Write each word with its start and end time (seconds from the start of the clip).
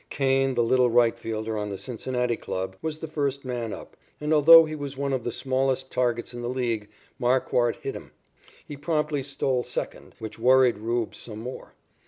Kane, 0.09 0.55
the 0.55 0.63
little 0.63 0.89
rightfielder 0.89 1.55
on 1.59 1.69
the 1.69 1.77
Cincinnati 1.77 2.35
club, 2.35 2.75
was 2.81 2.97
the 2.97 3.07
first 3.07 3.45
man 3.45 3.71
up, 3.71 3.95
and, 4.19 4.33
although 4.33 4.65
he 4.65 4.73
was 4.73 4.97
one 4.97 5.13
of 5.13 5.23
the 5.23 5.31
smallest 5.31 5.91
targets 5.91 6.33
in 6.33 6.41
the 6.41 6.49
league, 6.49 6.89
Marquard 7.19 7.75
hit 7.75 7.93
him. 7.95 8.09
He 8.67 8.75
promptly 8.77 9.21
stole 9.21 9.61
second, 9.61 10.15
which 10.17 10.39
worried 10.39 10.79
"Rube" 10.79 11.13
some 11.13 11.41
more. 11.41 11.75